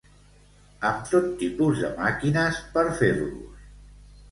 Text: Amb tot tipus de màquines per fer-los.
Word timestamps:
Amb 0.89 1.03
tot 1.11 1.27
tipus 1.43 1.83
de 1.85 1.93
màquines 2.01 2.59
per 2.79 2.87
fer-los. 3.03 3.65